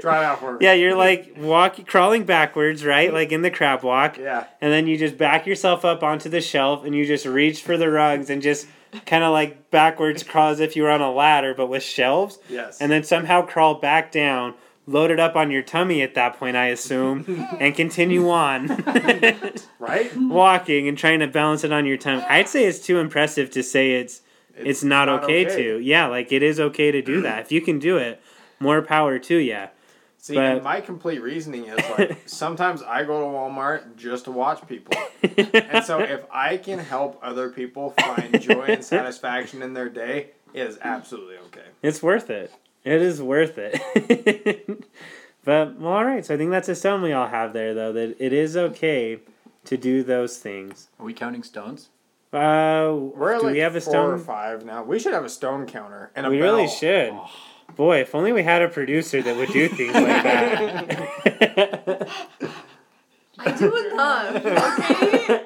[0.00, 0.58] Try it out for me.
[0.60, 3.12] yeah, you're like walk crawling backwards, right?
[3.12, 4.44] Like in the crab walk Yeah.
[4.60, 7.76] and then you just back yourself up onto the shelf and you just reach for
[7.76, 8.66] the rugs and just
[9.06, 12.38] kind of like backwards crawl as if you were on a ladder but with shelves
[12.48, 12.80] Yes.
[12.80, 14.54] and then somehow crawl back down
[14.88, 18.68] load it up on your tummy at that point i assume and continue on
[19.78, 20.16] right?
[20.16, 23.62] walking and trying to balance it on your tummy i'd say it's too impressive to
[23.62, 24.22] say it's
[24.60, 27.78] it's, not, okay, to yeah like it is okay to do that if you can
[27.78, 28.20] do it
[28.58, 29.68] more power to you
[30.20, 34.66] See, But- my complete reasoning is like sometimes I go to Walmart just to watch
[34.66, 34.94] people.
[35.22, 40.30] And so if I can help other people find joy and satisfaction in their day,
[40.52, 41.66] it is absolutely okay.
[41.82, 42.52] It's worth it.
[42.84, 43.74] It is worth it.
[45.44, 46.24] but well, all right.
[46.24, 47.92] So I think that's a stone we all have there, though.
[47.92, 49.18] That it is okay
[49.64, 50.88] to do those things.
[50.98, 51.90] Are we counting stones?
[52.32, 54.26] Uh, We're do like we have a four or stone?
[54.26, 54.82] five now.
[54.82, 56.56] We should have a stone counter and a We bell.
[56.56, 57.14] really should.
[57.76, 62.08] Boy, if only we had a producer that would do things like that.
[63.38, 64.36] I do with them.
[64.46, 65.44] Okay.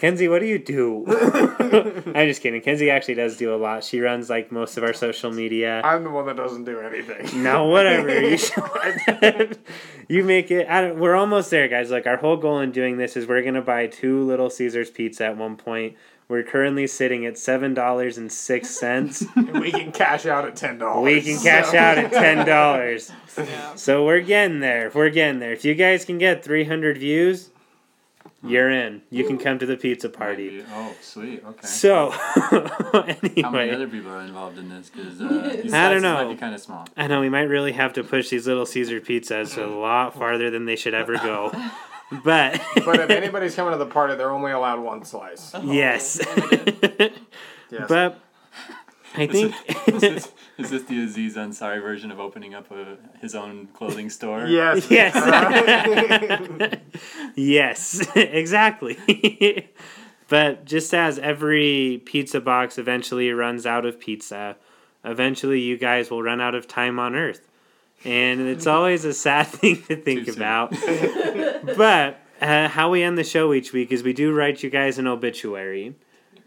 [0.00, 1.04] Kenzie, what do you do?
[2.14, 2.60] I'm just kidding.
[2.60, 3.82] Kenzie actually does do a lot.
[3.84, 5.80] She runs like most of our social media.
[5.82, 7.42] I'm the one that doesn't do anything.
[7.42, 8.20] No, whatever.
[8.20, 9.58] You should.
[10.08, 10.68] you make it.
[10.68, 11.90] I don't, we're almost there, guys.
[11.90, 15.26] Like our whole goal in doing this is we're gonna buy two Little Caesars pizza
[15.26, 15.96] at one point.
[16.28, 19.24] We're currently sitting at seven dollars and six cents.
[19.36, 21.04] And we can cash out at ten dollars.
[21.04, 23.12] we can cash out at ten dollars.
[23.38, 23.74] Yeah.
[23.76, 24.90] So we're getting there.
[24.92, 25.52] We're getting there.
[25.52, 27.50] If you guys can get three hundred views,
[28.42, 29.02] you're in.
[29.10, 30.64] You can come to the pizza party.
[30.72, 31.42] Oh, sweet.
[31.44, 31.66] Okay.
[31.66, 32.10] So
[32.92, 33.42] anyway.
[33.42, 34.90] How many other people are involved in this?
[34.90, 36.28] Because uh, I don't slices might know.
[36.28, 36.86] be kind of small.
[36.96, 40.50] I know we might really have to push these little Caesar pizzas a lot farther
[40.50, 41.52] than they should ever go.
[42.22, 45.52] But But if anybody's coming to the party, they're only allowed one slice.
[45.64, 46.20] yes.
[47.68, 47.86] Yes.
[47.88, 48.20] but
[49.16, 49.52] I think.
[49.88, 54.08] is, this, is this the Aziz Ansari version of opening up a, his own clothing
[54.08, 54.46] store?
[54.46, 54.88] Yes.
[54.88, 55.14] Yes.
[57.36, 59.70] Yes, exactly.
[60.28, 64.56] but just as every pizza box eventually runs out of pizza,
[65.04, 67.48] eventually you guys will run out of time on Earth.
[68.04, 70.70] And it's always a sad thing to think about.
[71.76, 74.98] but uh, how we end the show each week is we do write you guys
[74.98, 75.94] an obituary.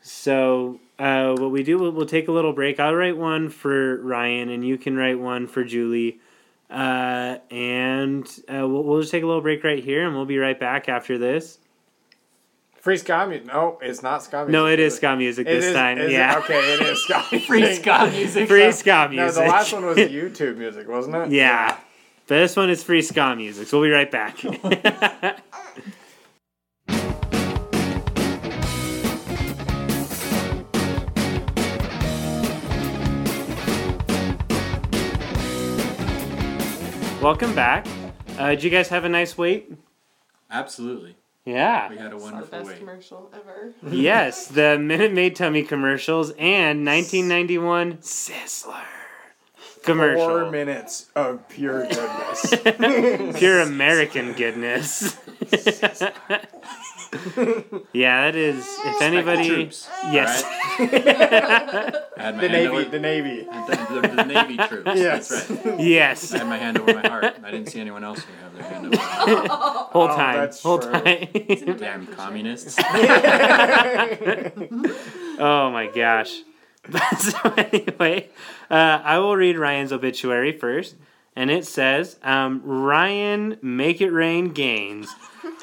[0.01, 2.79] So uh, what we do, we'll, we'll take a little break.
[2.79, 6.19] I'll write one for Ryan, and you can write one for Julie.
[6.69, 10.37] Uh, and uh, we'll, we'll just take a little break right here, and we'll be
[10.37, 11.57] right back after this.
[12.79, 13.47] Free ska music.
[13.47, 14.51] No, it's not ska music.
[14.53, 15.97] No, it is ska music It this is- time.
[15.97, 16.13] is it?
[16.13, 17.21] yeah, Okay, it is ska.
[17.47, 18.47] Free ska music.
[18.47, 21.31] free ska No, the last one was YouTube music, wasn't it?
[21.31, 21.77] Yeah.
[22.27, 24.37] But this one is free ska music, so we'll be right back.
[37.21, 37.85] Welcome back.
[38.37, 39.71] Uh, did you guys have a nice wait?
[40.49, 41.17] Absolutely.
[41.45, 41.89] Yeah.
[41.89, 42.79] We had a It's the wonderful best wait.
[42.79, 43.73] commercial ever.
[43.93, 48.83] yes, the Minute Maid Tummy commercials and 1991 Sizzler
[49.83, 50.27] commercial.
[50.27, 53.35] Four minutes of pure goodness.
[53.39, 55.17] Pure American goodness.
[57.93, 58.63] yeah, that is.
[58.85, 63.43] If anybody, troops, yes, I had my the Navy, over the Navy.
[63.43, 64.91] the, the, the Navy troops.
[64.95, 65.29] Yes.
[65.29, 65.79] That's right.
[65.79, 67.35] yes, I had my hand over my heart.
[67.43, 69.47] I didn't see anyone else here have their hand over their heart.
[69.91, 70.91] whole Oh, time, that's whole true.
[70.91, 71.77] time.
[71.77, 72.77] Damn communists.
[75.39, 76.41] oh my gosh.
[77.19, 78.29] so anyway,
[78.69, 80.95] uh, I will read Ryan's obituary first,
[81.35, 85.07] and it says um, Ryan Make It Rain Gaines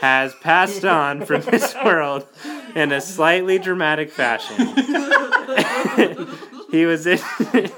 [0.00, 2.26] has passed on from this world
[2.74, 4.56] in a slightly dramatic fashion.
[6.70, 7.18] he was in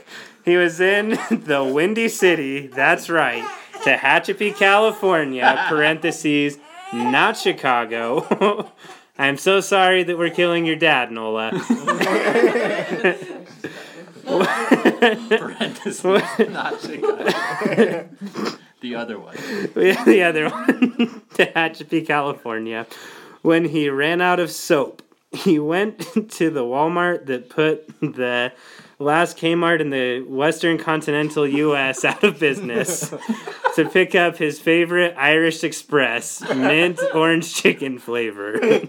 [0.45, 2.67] he was in the Windy City.
[2.67, 3.45] That's right,
[3.85, 5.67] Tehachapi, California.
[5.69, 6.59] Parentheses,
[6.93, 8.73] not Chicago.
[9.19, 11.51] I'm so sorry that we're killing your dad, Nola.
[15.29, 16.05] Parentheses,
[16.49, 18.09] not Chicago.
[18.81, 19.37] The other one.
[19.75, 22.87] We the other one, Tehachapi, California.
[23.43, 28.53] When he ran out of soap, he went to the Walmart that put the
[28.99, 32.05] last Kmart in the Western continental U.S.
[32.05, 33.15] out of business
[33.77, 38.81] to pick up his favorite Irish Express mint orange chicken flavor.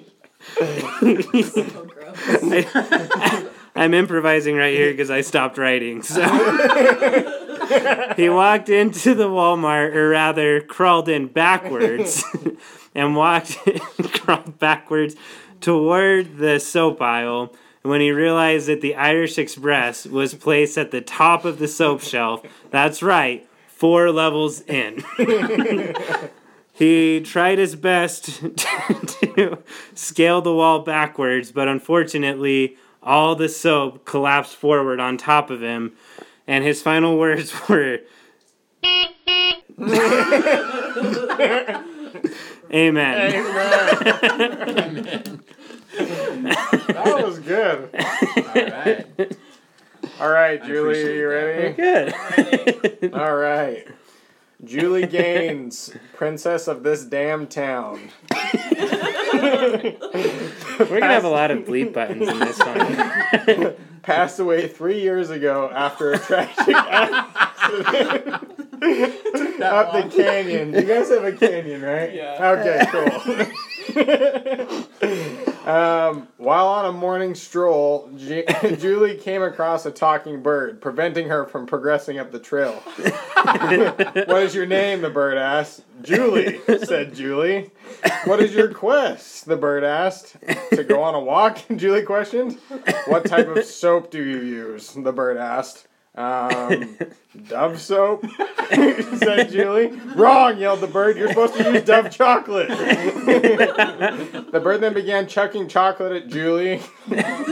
[0.55, 2.17] So gross.
[3.75, 6.01] I, am improvising right here because I stopped writing.
[6.01, 6.21] So
[8.15, 12.23] he walked into the Walmart, or rather, crawled in backwards,
[12.95, 13.57] and walked
[14.13, 15.15] crawled backwards
[15.61, 17.53] toward the soap aisle.
[17.81, 22.01] When he realized that the Irish Express was placed at the top of the soap
[22.01, 25.03] shelf, that's right, four levels in.
[26.79, 29.57] He tried his best to
[29.93, 35.91] scale the wall backwards, but unfortunately, all the soap collapsed forward on top of him,
[36.49, 37.99] and his final words were
[42.71, 43.33] Amen.
[43.33, 43.33] Amen.
[46.87, 47.89] that was good.
[47.93, 49.05] All right.
[50.19, 51.35] All right, Julie, are you that.
[51.35, 52.99] ready?
[52.99, 53.13] Good.
[53.13, 53.87] All right.
[54.63, 58.11] Julie Gaines, princess of this damn town.
[58.33, 59.95] We're
[60.89, 63.75] gonna have a lot of bleep buttons in this one.
[64.01, 68.33] Passed away three years ago after a tragic accident
[69.61, 70.73] up the canyon.
[70.73, 72.13] You guys have a canyon, right?
[72.13, 72.51] Yeah.
[72.57, 73.05] Okay, cool.
[75.69, 78.43] um, while on a morning stroll, Ju-
[78.79, 82.71] Julie came across a talking bird, preventing her from progressing up the trail.
[84.25, 85.01] what is your name?
[85.01, 85.83] The bird asked.
[86.01, 87.69] Julie, said Julie.
[88.23, 89.45] What is your quest?
[89.45, 90.37] The bird asked.
[90.71, 91.59] To go on a walk?
[91.75, 92.57] Julie questioned.
[93.05, 94.93] What type of soap do you use?
[94.93, 95.88] The bird asked.
[96.19, 96.97] Um,
[97.47, 98.25] Dove soap?
[98.69, 99.87] said Julie.
[100.15, 101.15] Wrong, yelled the bird.
[101.17, 102.67] You're supposed to use Dove chocolate.
[102.67, 106.81] the bird then began chucking chocolate at Julie,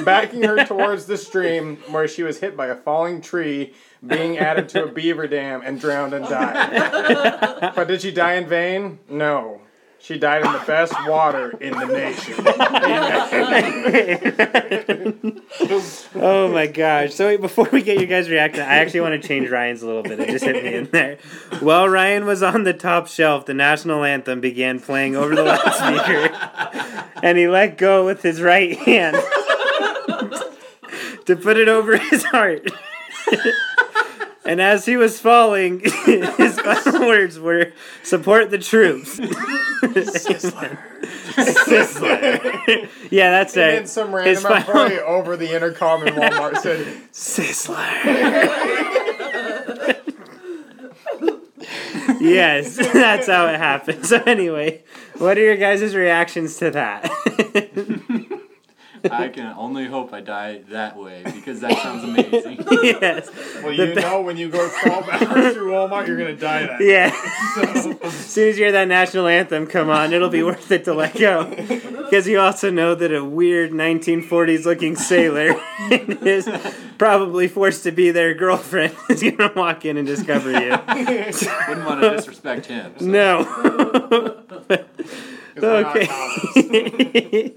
[0.03, 3.73] backing her towards the stream where she was hit by a falling tree
[4.05, 7.71] being added to a beaver dam and drowned and died.
[7.73, 8.99] but did she die in vain?
[9.09, 9.61] No.
[9.99, 12.33] She died in the best water in the nation.
[16.15, 17.13] Oh my gosh.
[17.13, 19.87] So wait, before we get you guys reacting, I actually want to change Ryan's a
[19.87, 20.19] little bit.
[20.19, 21.17] It just hit me in there.
[21.59, 26.29] While Ryan was on the top shelf, the national anthem began playing over the loudspeaker.
[27.23, 29.15] and he let go with his right hand
[31.25, 32.69] to put it over his heart.
[34.47, 37.73] and as he was falling, his final words were,
[38.03, 40.77] "Support the troops." Sizzler.
[41.35, 42.89] Sizzler.
[43.11, 43.75] yeah, that's And it.
[43.75, 47.77] then some His random final- employee over the intercom in Walmart said, Sizzler.
[52.19, 54.05] yes, that's how it happened.
[54.05, 54.83] So anyway,
[55.17, 57.03] what are your guys' reactions to that?
[59.11, 62.65] I can only hope I die that way because that sounds amazing.
[62.83, 63.29] yes.
[63.63, 66.39] Well, The you ba- know when you go 12 hours through Walmart, you're going to
[66.41, 66.79] die that.
[66.79, 67.09] Yeah.
[67.55, 70.85] So, As soon as you hear that national anthem come on, it'll be worth it
[70.85, 71.45] to let go.
[71.55, 76.47] Because you also know that a weird 1940s looking sailor is
[76.99, 80.69] probably forced to be their girlfriend is going to walk in and discover you.
[80.69, 82.93] Wouldn't want to disrespect him.
[82.99, 83.05] so.
[83.05, 83.43] No.
[85.57, 86.57] 'cause we're not Thomas.
[86.57, 87.55] okay.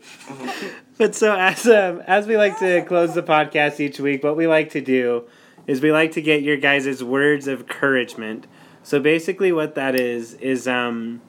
[1.00, 4.46] But so as um, as we like to close the podcast each week, what we
[4.46, 5.24] like to do
[5.66, 8.46] is we like to get your guys' words of encouragement.
[8.82, 11.22] So basically, what that is is um,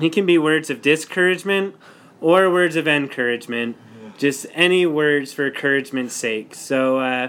[0.00, 1.74] it can be words of discouragement
[2.20, 3.76] or words of encouragement.
[4.18, 6.54] Just any words for encouragement's sake.
[6.54, 6.98] So.
[7.00, 7.28] Uh,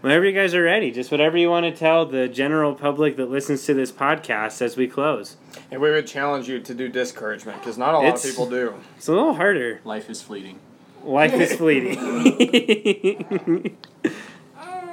[0.00, 3.28] Whenever you guys are ready, just whatever you want to tell the general public that
[3.32, 5.36] listens to this podcast as we close.
[5.72, 8.48] And we would challenge you to do discouragement because not a lot It's- of people
[8.48, 8.74] do.
[8.96, 9.80] It's a little harder.
[9.82, 10.60] Life is fleeting.
[11.08, 11.94] Life is fleeting.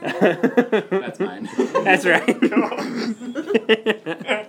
[0.02, 1.50] That's mine.
[1.84, 2.28] That's right.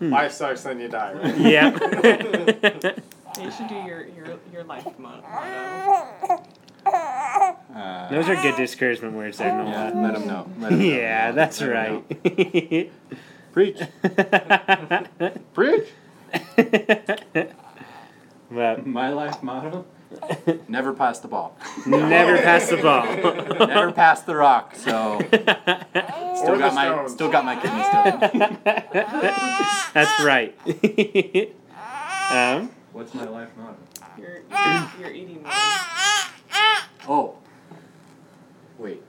[0.00, 1.36] Life sucks, then you die, right?
[1.38, 1.70] yeah.
[3.38, 5.22] You should do your your your life motto.
[6.86, 10.48] Uh, Those are good discouragement words there, yeah, let him know.
[10.58, 10.84] Let him know.
[10.84, 12.24] Yeah, that's Let him know.
[12.24, 12.90] right.
[13.52, 13.78] Preach.
[15.54, 15.88] Preach.
[18.50, 19.84] but My life motto:
[20.68, 21.56] Never pass the ball.
[21.86, 23.04] never pass the ball.
[23.66, 24.74] Never pass the rock.
[24.74, 27.12] So still the got my stones.
[27.12, 28.58] still got my kidney stone.
[29.94, 30.56] That's right.
[32.30, 33.76] um, What's my life motto?
[34.18, 35.52] You're you're, you're eating one.
[37.08, 37.36] Oh.
[38.78, 39.02] Wait.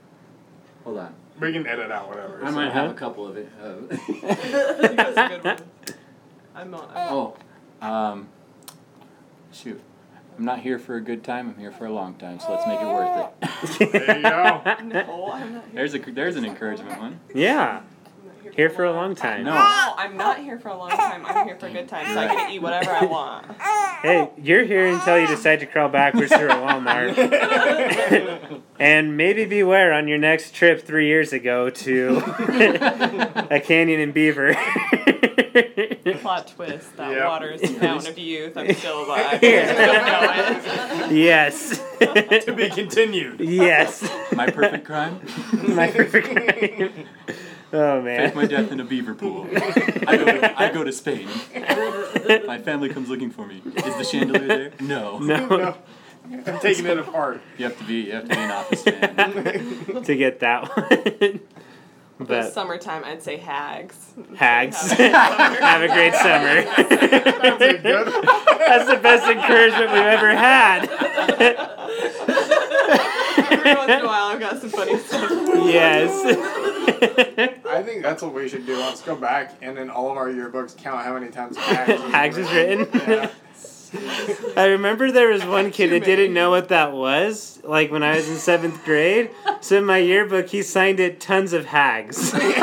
[0.84, 1.14] Hold on.
[1.40, 2.40] We can edit out whatever.
[2.44, 3.48] I so- might have a couple of it.
[3.60, 3.74] Uh,
[4.22, 5.58] That's a good one.
[6.54, 6.90] I'm not.
[6.94, 7.36] I'm oh.
[7.80, 8.28] Um.
[9.52, 9.80] Shoot.
[10.38, 11.50] I'm not here for a good time.
[11.50, 12.40] I'm here for a long time.
[12.40, 13.28] So let's make it worth
[13.80, 13.92] it.
[13.92, 14.62] There you go.
[14.84, 15.72] no, I'm not here.
[15.74, 17.20] There's a there's an encouragement one.
[17.34, 17.82] yeah.
[18.50, 19.44] I'm Here for a long time.
[19.44, 19.54] No.
[19.54, 21.24] No, I'm not here for a long time.
[21.24, 23.46] I'm here for a good time, so I can eat whatever I want.
[24.02, 27.16] Hey, you're here until you decide to crawl backwards through a Walmart.
[28.80, 32.16] and maybe beware on your next trip three years ago to
[33.50, 34.54] a canyon in Beaver.
[36.20, 36.96] Plot twist.
[36.96, 37.26] That Yep.
[37.26, 38.56] water is the fountain of youth.
[38.56, 39.40] I'm still alive.
[39.42, 41.08] Yeah.
[41.10, 41.78] Yes.
[42.00, 43.40] to be continued.
[43.40, 44.02] yes.
[44.34, 45.20] My perfect crime?
[45.68, 47.06] My perfect crime.
[47.72, 48.26] Oh man!
[48.28, 49.46] Fake my death in a beaver pool.
[49.56, 51.28] I go to, I go to Spain.
[52.46, 53.62] My family comes looking for me.
[53.64, 54.72] Is the chandelier there?
[54.80, 55.18] No.
[55.18, 55.76] No, No.
[56.46, 57.40] I'm taking it apart.
[57.58, 60.02] You have to be you have to be an office man.
[60.04, 61.40] to get that one.
[62.18, 64.12] For But summertime, I'd say hags.
[64.36, 64.92] hags.
[64.92, 66.60] Have a good summer.
[66.60, 67.38] Have a great summer.
[67.40, 68.06] That's a good
[68.58, 70.86] That's the best encouragement we've ever had.
[73.50, 75.30] Every once in a while, I've got some funny stuff.
[75.66, 76.10] yes.
[77.66, 78.76] I think that's what we should do.
[78.76, 82.36] Let's go back and in all of our yearbooks count how many times Hags, Hags
[82.38, 82.88] is written.
[82.94, 83.30] Yeah.
[84.56, 88.14] I remember there was one kid that didn't know what that was, like when I
[88.14, 89.30] was in seventh grade.
[89.62, 92.62] So in my yearbook, he signed it "Tons of Hags." with Tons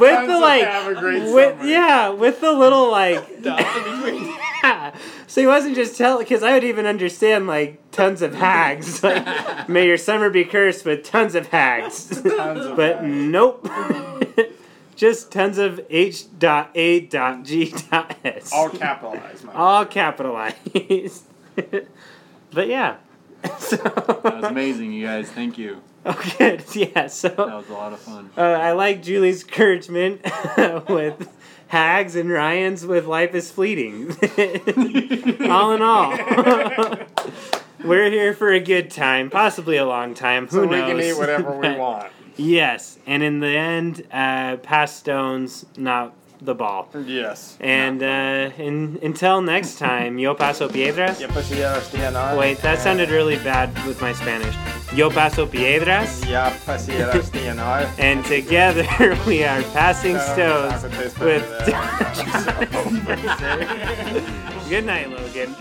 [0.00, 1.68] the like, have a great with summer.
[1.70, 3.24] yeah, with the little like.
[4.66, 5.12] Dots in between.
[5.22, 5.24] Yeah.
[5.26, 9.02] So he wasn't just telling, because I would even understand like tons of hags.
[9.06, 12.08] Like, may your summer be cursed with tons of hags.
[12.22, 13.06] Tons of but hags.
[13.08, 13.68] nope.
[14.96, 18.52] just tons of H dot A dot G dot S.
[18.52, 19.54] All capitalized, man.
[19.56, 21.24] All capitalized.
[22.52, 22.96] but yeah.
[23.58, 25.30] So, That was amazing, you guys.
[25.30, 25.82] Thank you.
[26.04, 26.64] Oh, good.
[26.74, 27.06] Yeah.
[27.08, 28.30] So that was a lot of fun.
[28.36, 30.22] uh, I like Julie's encouragement
[30.88, 31.28] with
[31.68, 34.10] Hags and Ryan's with Life is Fleeting.
[35.50, 36.16] all in all,
[37.84, 40.46] we're here for a good time, possibly a long time.
[40.46, 40.90] Who so we knows?
[40.90, 42.12] can eat whatever we want.
[42.36, 46.88] Yes, and in the end, uh, pass stones, not the ball.
[47.06, 47.56] Yes.
[47.60, 51.20] And uh, in, until next time, yo paso piedras.
[51.20, 52.38] Ya pasillas DNR.
[52.38, 54.54] Wait, that sounded really bad with my Spanish.
[54.94, 56.24] Yo paso piedras.
[56.28, 57.88] Ya pasillas DNR.
[57.98, 58.86] And together
[59.26, 61.16] we are passing stones with.
[64.68, 65.54] Good night, Logan.